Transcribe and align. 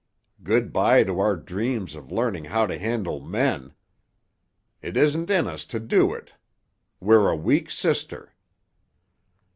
Good 0.41 0.73
bye 0.73 1.03
to 1.03 1.19
our 1.19 1.35
dreams 1.35 1.93
of 1.93 2.11
learning 2.11 2.45
how 2.45 2.65
to 2.65 2.79
handle 2.79 3.21
men! 3.21 3.75
It 4.81 4.97
isn't 4.97 5.29
in 5.29 5.45
us 5.47 5.63
to 5.65 5.79
do 5.79 6.11
it; 6.15 6.31
we're 6.99 7.29
a 7.29 7.35
weak 7.35 7.69
sister." 7.69 8.33